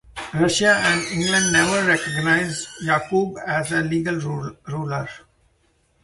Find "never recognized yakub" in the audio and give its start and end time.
1.51-3.37